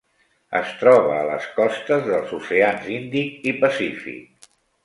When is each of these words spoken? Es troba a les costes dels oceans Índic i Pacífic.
Es 0.59 0.71
troba 0.79 1.11
a 1.17 1.27
les 1.27 1.45
costes 1.59 2.03
dels 2.09 2.33
oceans 2.39 2.91
Índic 2.97 3.49
i 3.53 3.57
Pacífic. 3.63 4.53